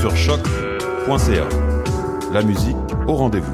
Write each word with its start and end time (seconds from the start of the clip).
Sur 0.00 0.16
choc.ca. 0.16 1.46
La 2.32 2.40
musique 2.40 2.74
au 3.06 3.12
rendez-vous. 3.12 3.52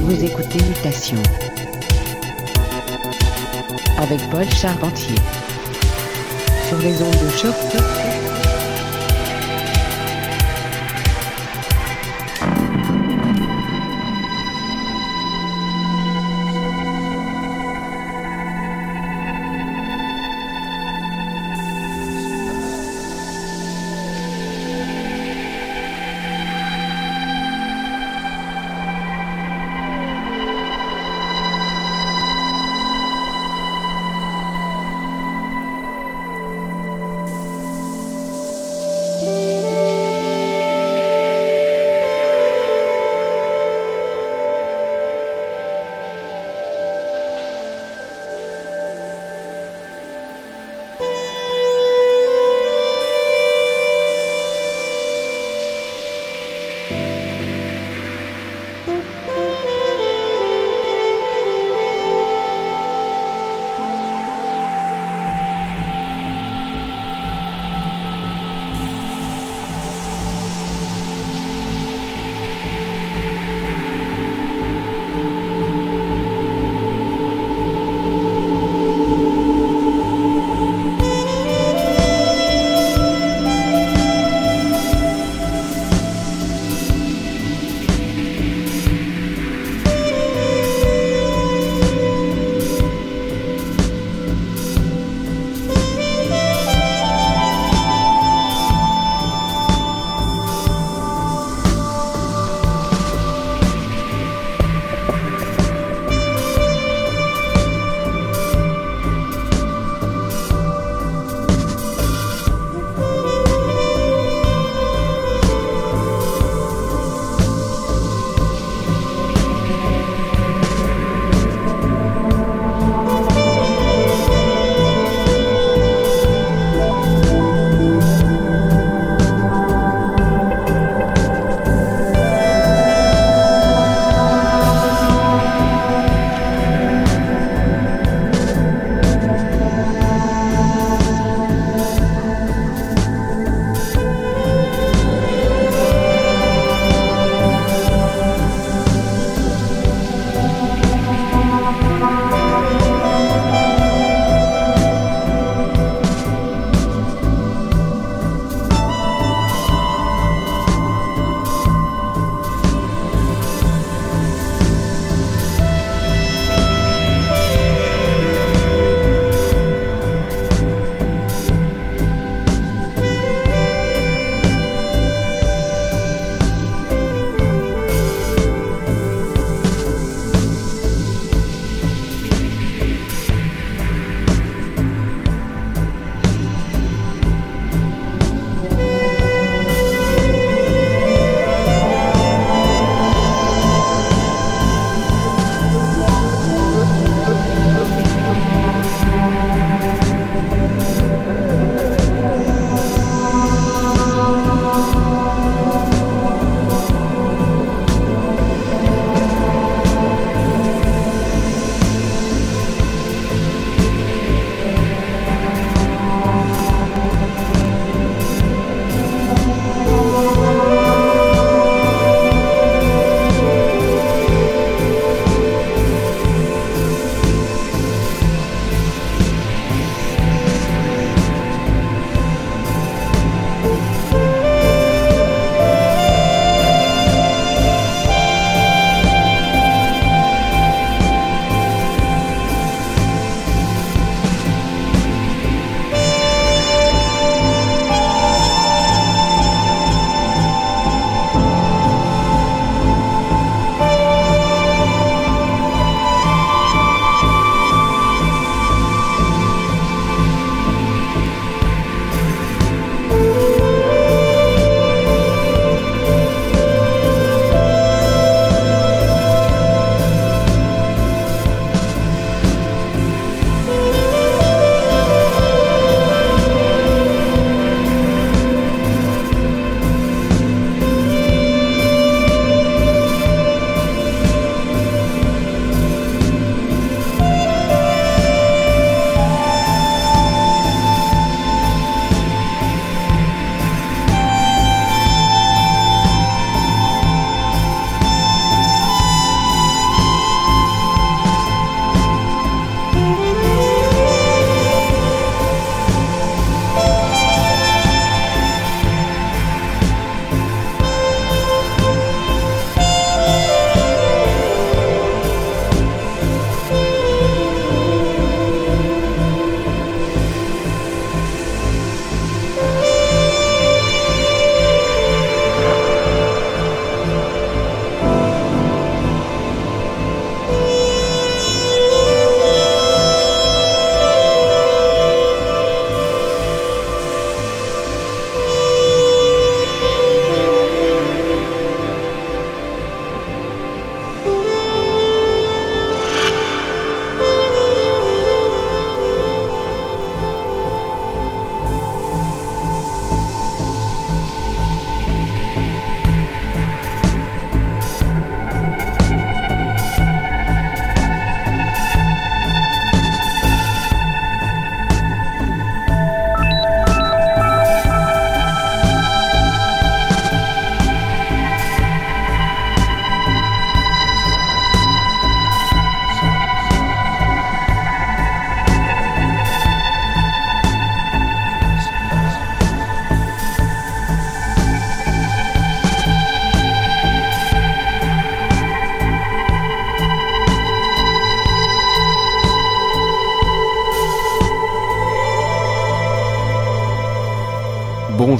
Vous 0.00 0.24
écoutez 0.24 0.58
Mutation 0.64 1.22
avec 3.98 4.18
Paul 4.30 4.44
Charpentier 4.50 5.14
sur 6.68 6.78
les 6.78 7.00
ondes 7.00 7.12
de 7.12 7.30
choc. 7.36 8.27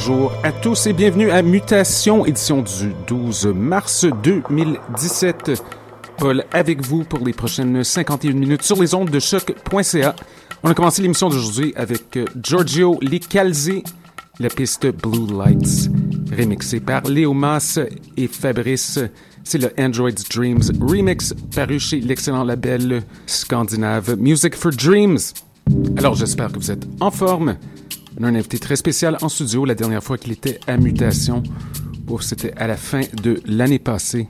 Bonjour 0.08 0.32
à 0.42 0.52
tous 0.52 0.86
et 0.86 0.94
bienvenue 0.94 1.30
à 1.30 1.42
Mutation, 1.42 2.24
édition 2.24 2.62
du 2.62 2.94
12 3.08 3.48
mars 3.48 4.06
2017. 4.22 5.62
Paul 6.16 6.44
avec 6.50 6.80
vous 6.80 7.04
pour 7.04 7.18
les 7.18 7.34
prochaines 7.34 7.84
51 7.84 8.32
minutes 8.32 8.62
sur 8.62 8.80
les 8.80 8.94
ondes 8.94 9.10
de 9.10 9.20
choc.ca. 9.20 10.16
On 10.62 10.70
a 10.70 10.74
commencé 10.74 11.02
l'émission 11.02 11.28
d'aujourd'hui 11.28 11.74
avec 11.76 12.16
euh, 12.16 12.24
Giorgio 12.42 12.98
Licalzi, 13.02 13.84
la 14.40 14.48
piste 14.48 14.86
Blue 14.86 15.26
Lights, 15.30 15.90
remixée 16.34 16.80
par 16.80 17.02
Léo 17.02 17.34
Mas 17.34 17.78
et 18.16 18.28
Fabrice. 18.28 19.00
C'est 19.44 19.58
le 19.58 19.70
Android 19.78 20.10
Dreams 20.30 20.62
remix 20.80 21.34
paru 21.54 21.78
chez 21.78 22.00
l'excellent 22.00 22.44
label 22.44 23.02
scandinave 23.26 24.16
Music 24.16 24.56
for 24.56 24.72
Dreams. 24.72 25.18
Alors 25.98 26.14
j'espère 26.14 26.50
que 26.50 26.58
vous 26.58 26.70
êtes 26.70 26.86
en 27.00 27.10
forme. 27.10 27.58
On 28.20 28.24
a 28.24 28.28
un 28.28 28.34
invité 28.34 28.58
très 28.58 28.74
spécial 28.74 29.16
en 29.22 29.28
studio 29.28 29.64
la 29.64 29.76
dernière 29.76 30.02
fois 30.02 30.18
qu'il 30.18 30.32
était 30.32 30.58
à 30.66 30.76
Mutation. 30.76 31.42
C'était 32.20 32.52
à 32.56 32.66
la 32.66 32.76
fin 32.76 33.02
de 33.22 33.40
l'année 33.46 33.78
passée. 33.78 34.26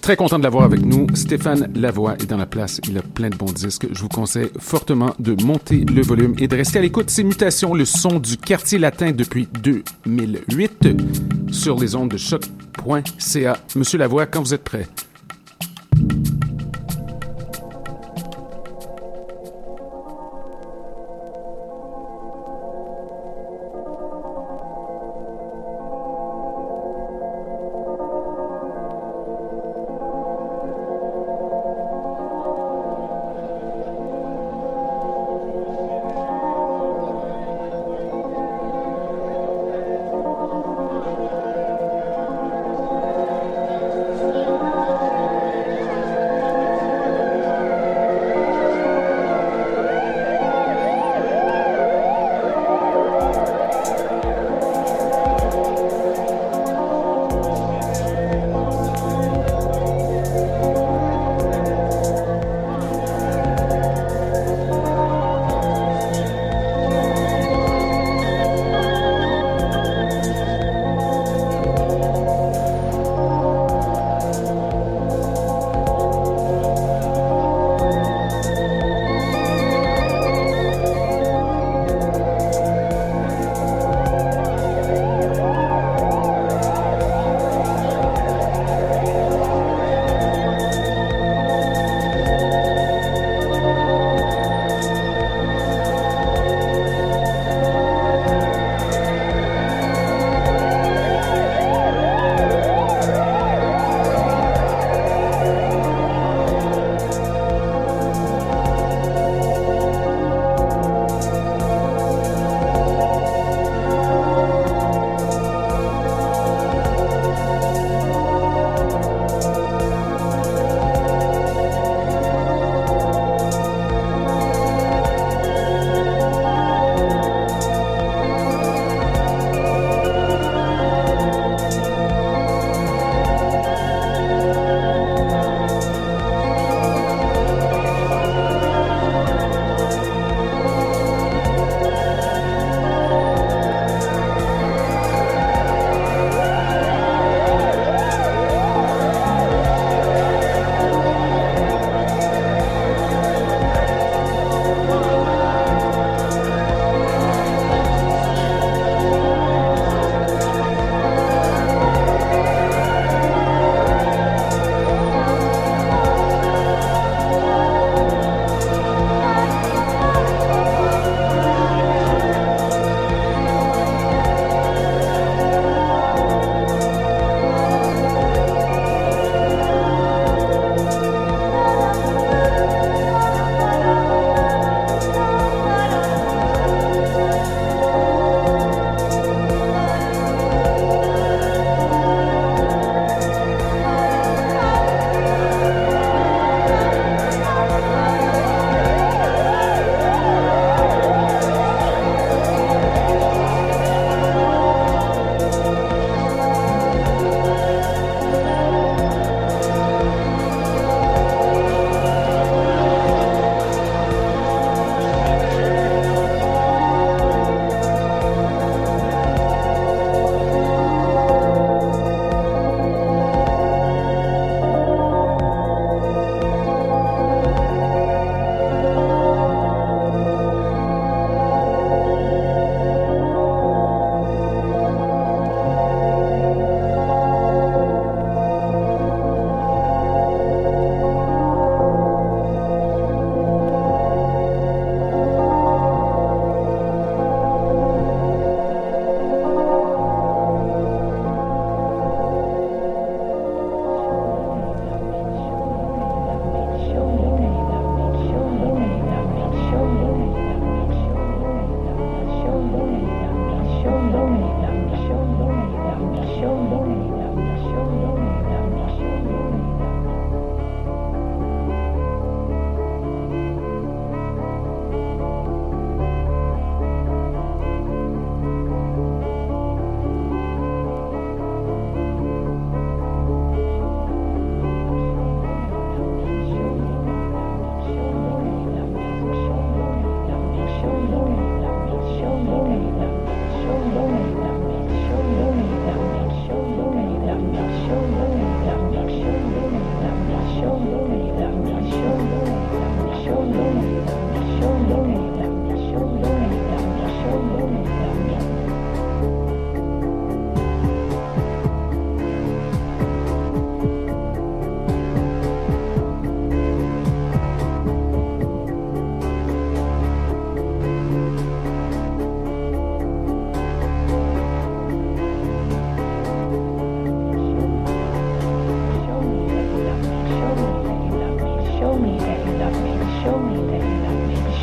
Très 0.00 0.16
content 0.16 0.38
de 0.38 0.44
l'avoir 0.44 0.64
avec 0.64 0.80
nous. 0.80 1.06
Stéphane 1.14 1.70
Lavoie 1.74 2.14
est 2.14 2.26
dans 2.26 2.36
la 2.38 2.46
place. 2.46 2.80
Il 2.88 2.96
a 2.96 3.02
plein 3.02 3.28
de 3.28 3.36
bons 3.36 3.52
disques. 3.52 3.88
Je 3.92 4.00
vous 4.00 4.08
conseille 4.08 4.48
fortement 4.58 5.14
de 5.18 5.42
monter 5.42 5.84
le 5.84 6.00
volume 6.02 6.34
et 6.38 6.48
de 6.48 6.56
rester 6.56 6.78
à 6.78 6.82
l'écoute. 6.82 7.10
Ces 7.10 7.24
mutations, 7.24 7.74
le 7.74 7.84
son 7.84 8.20
du 8.20 8.38
quartier 8.38 8.78
latin 8.78 9.12
depuis 9.12 9.48
2008 9.62 10.88
sur 11.50 11.78
les 11.78 11.94
ondes 11.94 12.10
de 12.10 12.16
choc.ca. 12.16 13.58
Monsieur 13.76 13.98
Lavoie, 13.98 14.26
quand 14.26 14.40
vous 14.40 14.54
êtes 14.54 14.64
prêt? 14.64 14.86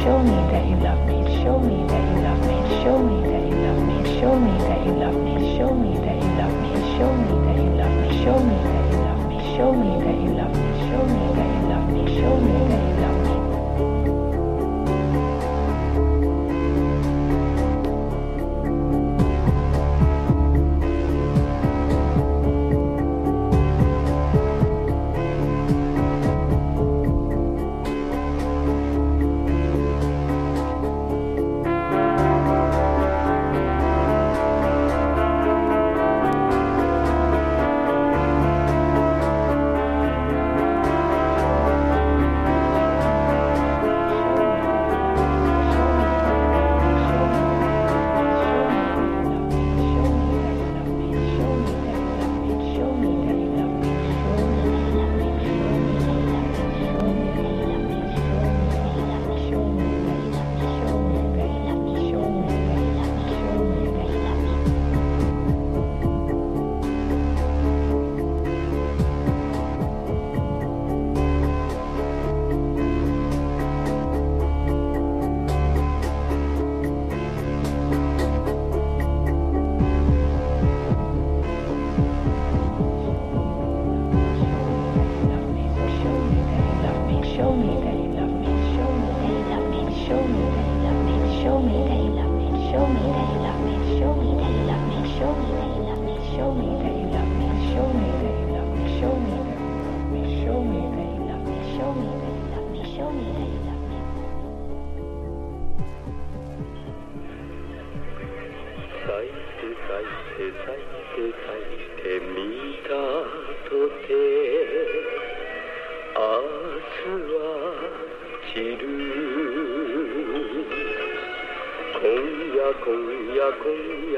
Show 0.05 0.21
me 0.21 0.37
that 0.51 0.69
you 0.69 0.75
love 0.75 1.01
me, 1.07 1.17
show 1.41 1.57
me 1.57 1.77
that 1.87 2.03
you 2.13 2.21
love 2.21 2.39
me, 2.45 2.83
show 2.83 2.99
me 2.99 3.27
that 3.27 3.41
you 3.49 3.55
love 3.65 3.81
me, 3.87 4.19
show 4.19 4.37
me 4.37 4.51
that 4.59 4.85
you 4.85 4.93
love 5.01 5.15
me, 5.15 5.57
show 5.57 5.73
me 5.73 5.97
that 5.97 6.17
you 6.21 6.29
love 6.37 6.53
me, 6.53 6.85
show 6.93 7.23
me 7.25 7.41
that 7.41 7.55
you 7.57 7.71
love 7.73 7.97
me, 7.97 8.23
show 8.23 8.39
me 8.39 8.57
that 8.69 8.85
you 8.91 8.99
love 9.01 9.25
me, 9.27 9.39
show 9.57 9.73
me 9.73 9.89
that 10.05 10.21
you 10.21 10.29
love 10.37 10.53
me, 10.53 10.69
show 10.85 11.05
me 11.09 11.23
that 11.33 11.49
you 11.49 11.67
love 11.71 11.89
me, 11.89 12.19
show 12.21 12.37
me 12.37 12.53
that 12.69 12.85
you 12.85 13.01
love 13.01 13.29
me. 13.29 13.34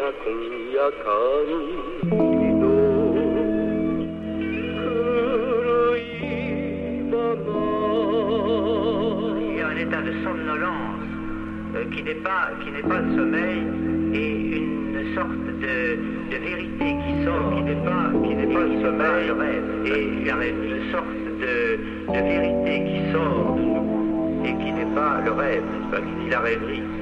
Il 0.08 0.72
y 0.74 0.80
a 9.60 9.68
un 9.68 9.76
état 9.76 10.02
de 10.02 10.14
somnolence 10.24 11.04
euh, 11.76 11.84
qui 11.92 12.04
n'est 12.04 12.16
pas 12.16 12.52
qui 12.64 12.72
n'est 12.72 12.84
pas 12.84 13.02
le 13.02 13.18
sommeil 13.18 13.64
et 14.14 14.58
une 14.58 15.14
sorte 15.14 15.30
de, 15.30 16.00
vérité 16.38 16.96
qui 17.04 17.26
sort 17.26 17.54
qui 17.54 17.64
n'est 17.64 17.76
pas 17.76 18.10
qui 18.24 18.34
n'est 18.34 18.54
pas 18.54 18.64
le 18.64 18.82
sommeil 18.82 19.26
et 19.88 20.04
une 20.04 20.92
sorte 20.94 21.18
de, 21.42 21.80
vérité 22.14 22.74
qui 22.86 23.12
sort 23.12 23.58
et 24.46 24.54
qui 24.64 24.72
n'est 24.72 24.96
pas 24.96 25.20
le 25.26 25.32
rêve, 25.34 25.64
pas, 25.92 25.98
qui 25.98 26.24
dit 26.24 26.30
la 26.30 26.40
rêverie. 26.40 26.97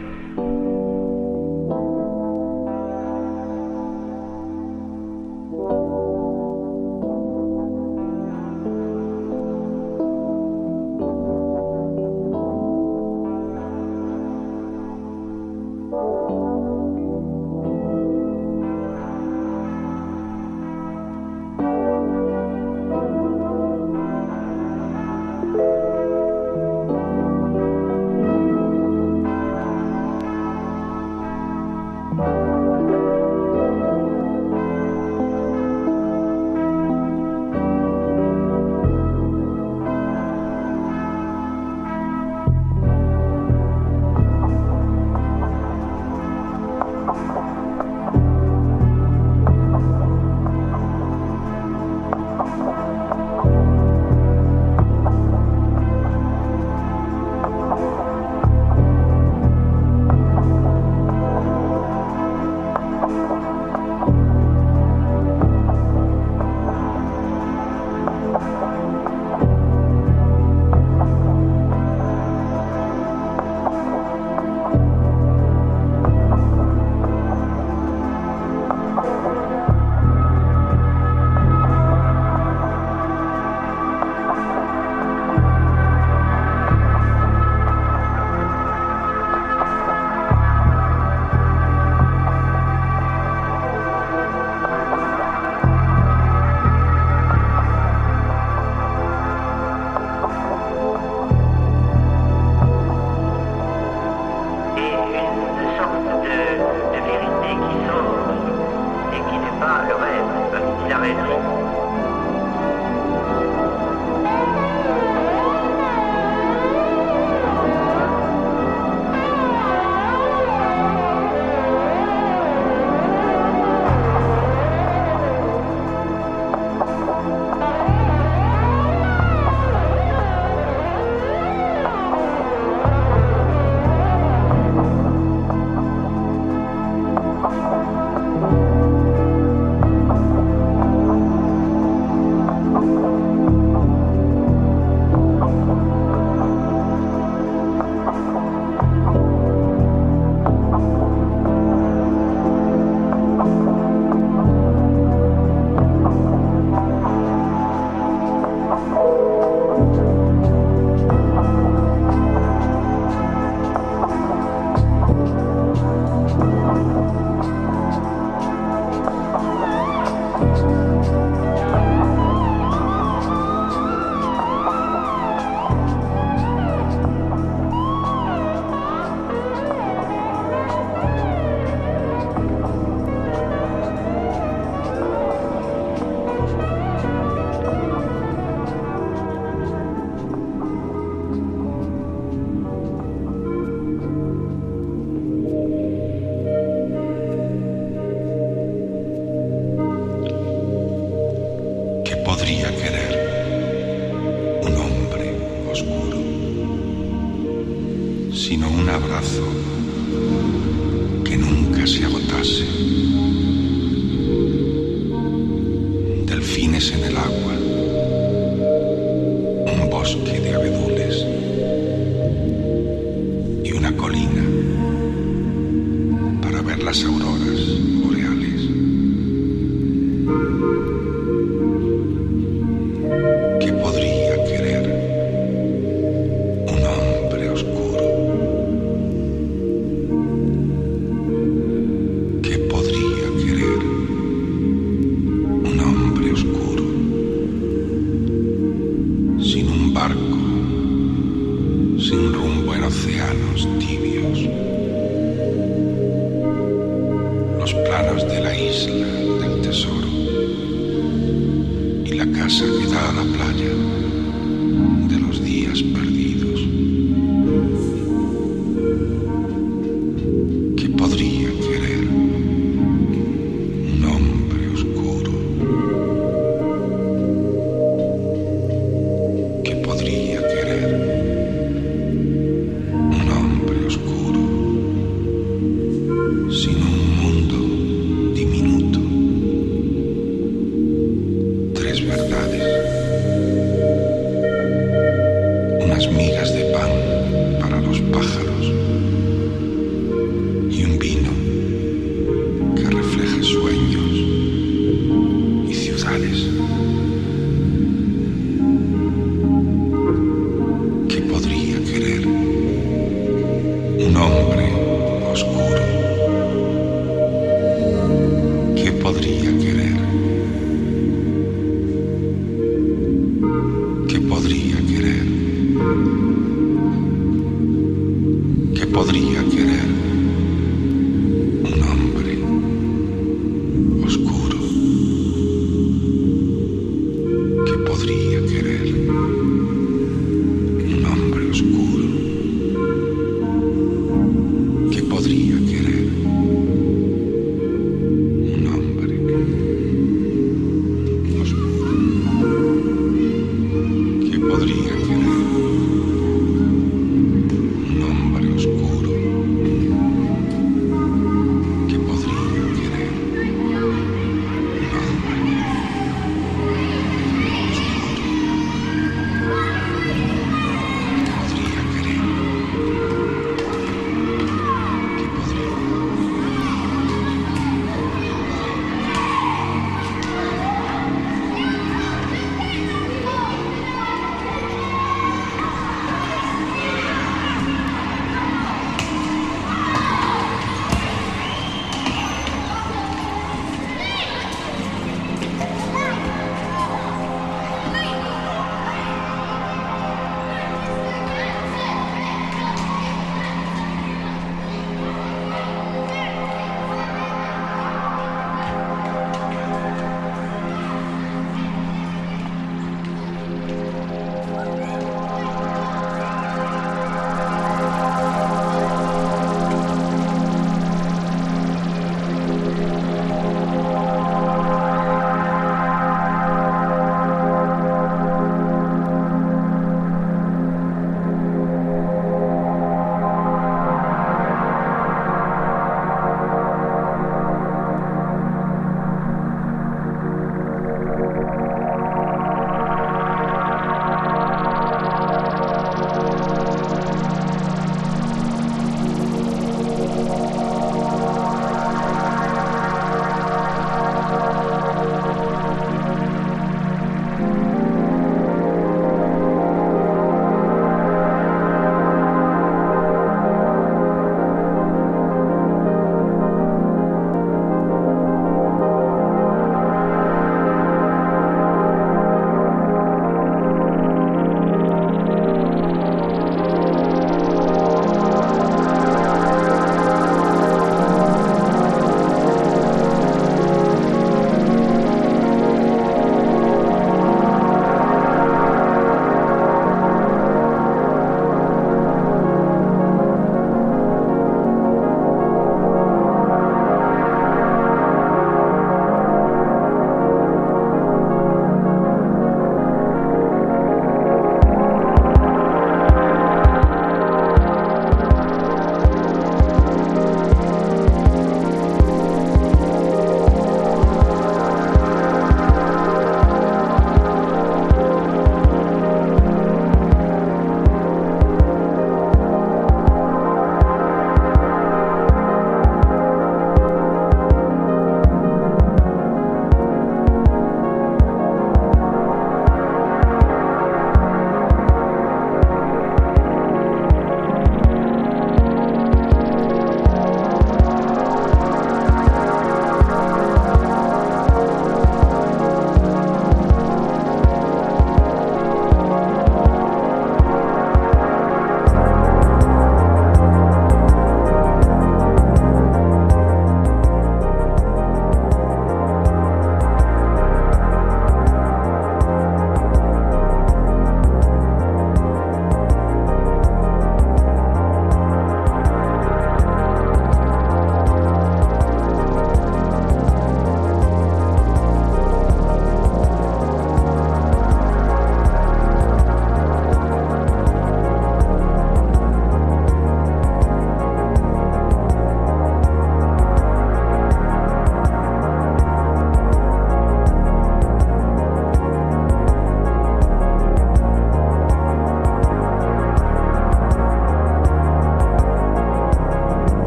Jones. 298.62 299.05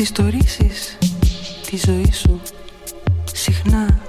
Εξιστορήσεις 0.00 0.98
της 1.70 1.82
ζωής 1.82 2.18
σου 2.18 2.40
συχνά 3.32 3.99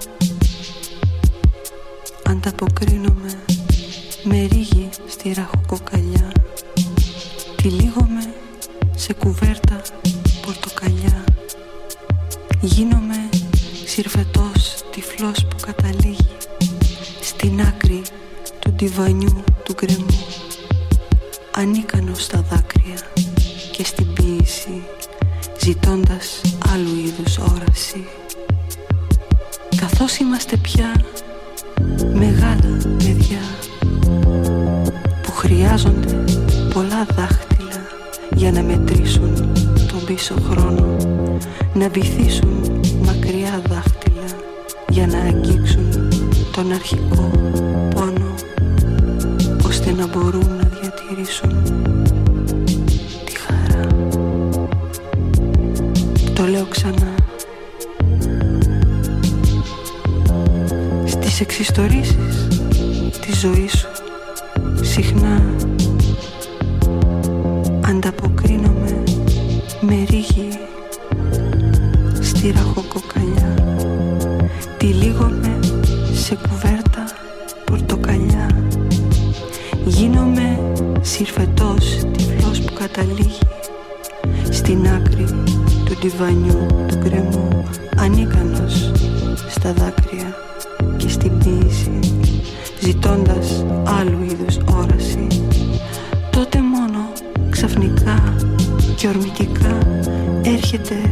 έρχεται 100.73 101.09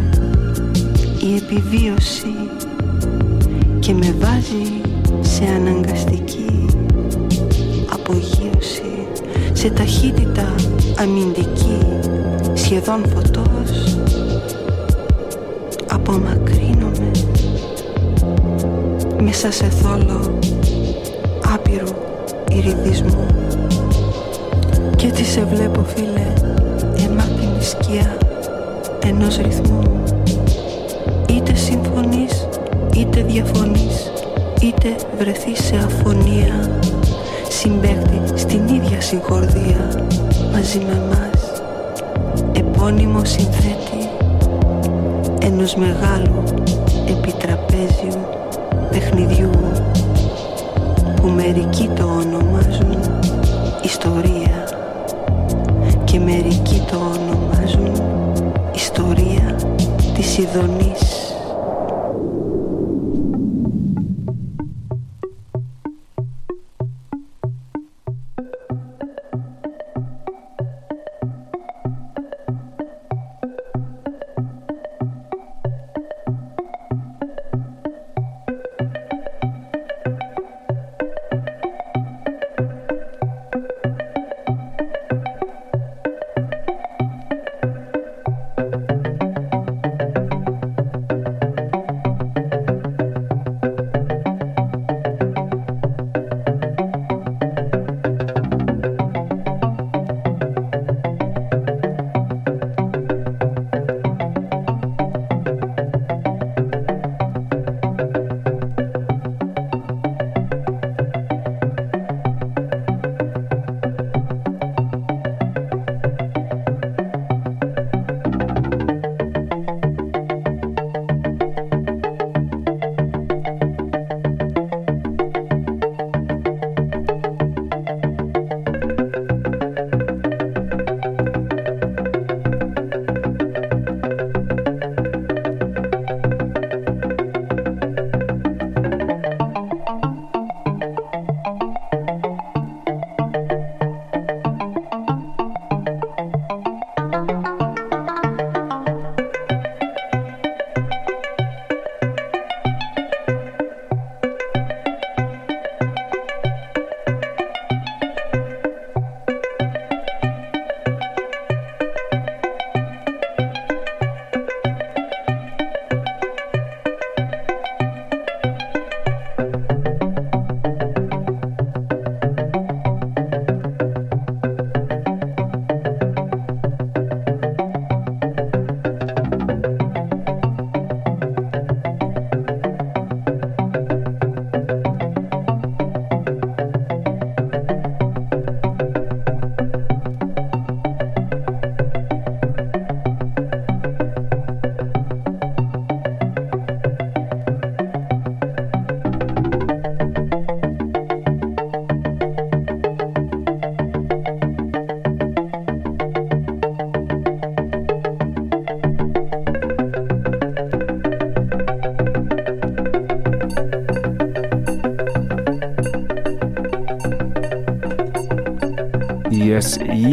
η 1.25 1.35
επιβίωση 1.35 2.33
και 3.79 3.93
με 3.93 4.15
βάζει 4.19 4.81
σε 5.21 5.43
αναγκαστική 5.43 6.65
απογείωση 7.93 9.07
σε 9.53 9.69
ταχύτητα 9.69 10.55
αμυντική 10.99 11.77
σχεδόν 12.53 13.05
φωτός 13.07 13.97
απομακρύνομαι 15.89 17.11
μέσα 19.21 19.51
σε 19.51 19.65
θόλο 19.65 20.39
άπειρου 21.53 21.95
ηριδισμού 22.51 23.25
και 24.95 25.05
έτσι 25.05 25.23
σε 25.23 25.43
βλέπω 25.43 25.83
φίλε 25.83 26.33
εμάτινη 27.05 27.63
σκιά 27.63 28.28
ενός 29.09 29.37
ρυθμού. 29.37 30.03
Είτε 31.29 31.55
συμφωνείς 31.55 32.47
είτε 32.95 33.21
διαφωνείς 33.21 34.11
είτε 34.61 34.95
βρεθείς 35.17 35.63
σε 35.63 35.75
αφωνία. 35.75 36.79
Συμπέχτη 37.49 38.21
στην 38.35 38.67
ίδια 38.67 39.01
συγχορδία 39.01 40.07
μαζί 40.51 40.79
με 40.79 41.01
μας 41.09 41.61
επώνυμο 42.53 43.25
συνθέτη 43.25 44.09
ενός 45.41 45.75
μεγάλου 45.75 46.43
επιτραπέζιου 47.07 48.19
παιχνιδιού 48.91 49.51
που 51.15 51.27
μερικοί 51.27 51.89
το 51.95 52.03
ονομάζουν 52.03 52.97
ιστορία 53.83 54.67
και 56.03 56.19
μερικοί 56.19 56.83
το 56.91 56.97
ονομάζουν 56.97 57.85
ιστορία 57.85 57.98
της 60.19 60.37
Ιδονής 60.37 61.18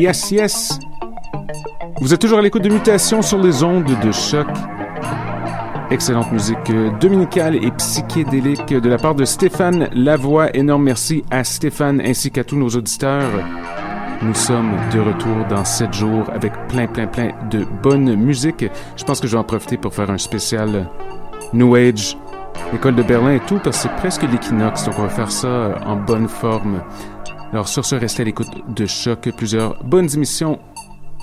Yes, 0.07 0.31
yes. 0.31 0.79
Vous 2.01 2.15
êtes 2.15 2.21
toujours 2.21 2.39
à 2.39 2.43
l'écoute 2.43 2.63
de 2.63 2.69
Mutation 2.69 3.23
sur 3.23 3.41
les 3.41 3.65
ondes 3.65 3.91
de 4.05 4.13
choc. 4.13 4.47
Excellente 5.91 6.31
musique 6.31 6.73
dominicale 7.01 7.57
et 7.57 7.73
psychédélique 7.73 8.73
de 8.73 8.89
la 8.89 8.99
part 8.99 9.17
de 9.17 9.25
Stéphane 9.25 9.89
Lavoie. 9.93 10.55
Énorme 10.55 10.85
merci 10.85 11.25
à 11.33 11.43
Stéphane 11.43 12.01
ainsi 12.01 12.31
qu'à 12.31 12.45
tous 12.45 12.55
nos 12.55 12.69
auditeurs. 12.69 13.33
Nous 14.23 14.35
sommes 14.35 14.77
de 14.95 15.01
retour 15.01 15.45
dans 15.51 15.65
sept 15.65 15.93
jours 15.93 16.31
avec 16.33 16.53
plein, 16.69 16.87
plein, 16.87 17.09
plein 17.09 17.33
de 17.51 17.67
bonne 17.83 18.15
musique. 18.15 18.65
Je 18.95 19.03
pense 19.03 19.19
que 19.19 19.27
je 19.27 19.33
vais 19.33 19.41
en 19.41 19.45
profiter 19.45 19.77
pour 19.77 19.93
faire 19.93 20.09
un 20.09 20.19
spécial 20.19 20.89
New 21.53 21.75
Age, 21.75 22.17
École 22.73 22.95
de 22.95 23.03
Berlin 23.03 23.33
et 23.33 23.41
tout, 23.41 23.59
parce 23.59 23.79
que 23.79 23.83
c'est 23.83 23.97
presque 23.97 24.23
l'équinoxe, 24.23 24.85
donc 24.85 25.01
on 25.01 25.03
va 25.03 25.09
faire 25.09 25.33
ça 25.33 25.81
en 25.85 25.97
bonne 25.97 26.29
forme. 26.29 26.81
Alors 27.53 27.69
sur 27.69 27.85
ce, 27.85 27.95
restez 27.95 28.23
à 28.23 28.25
l'écoute 28.25 28.49
de 28.69 28.87
choc. 28.87 29.31
Plusieurs 29.37 29.83
bonnes 29.85 30.09
émissions 30.15 30.59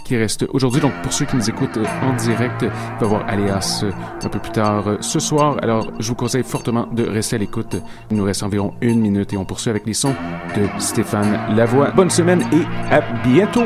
qui 0.03 0.17
reste 0.17 0.45
aujourd'hui. 0.51 0.81
Donc, 0.81 0.93
pour 1.01 1.13
ceux 1.13 1.25
qui 1.25 1.35
nous 1.35 1.49
écoutent 1.49 1.77
euh, 1.77 1.85
en 2.01 2.13
direct, 2.15 2.61
il 2.61 2.67
va 2.67 3.01
y 3.01 3.03
avoir 3.03 3.27
Alias 3.27 3.81
euh, 3.83 3.91
un 4.23 4.29
peu 4.29 4.39
plus 4.39 4.51
tard 4.51 4.87
euh, 4.87 4.97
ce 5.01 5.19
soir. 5.19 5.57
Alors, 5.61 5.91
je 5.99 6.07
vous 6.09 6.15
conseille 6.15 6.43
fortement 6.43 6.87
de 6.87 7.03
rester 7.03 7.37
à 7.37 7.39
l'écoute. 7.39 7.77
Il 8.11 8.17
nous 8.17 8.23
reste 8.23 8.43
environ 8.43 8.73
une 8.81 8.99
minute 8.99 9.33
et 9.33 9.37
on 9.37 9.45
poursuit 9.45 9.69
avec 9.69 9.85
les 9.85 9.93
sons 9.93 10.15
de 10.55 10.67
Stéphane 10.79 11.55
Lavoie. 11.55 11.91
Bonne 11.91 12.09
semaine 12.09 12.41
et 12.51 12.93
à 12.93 13.01
bientôt! 13.23 13.65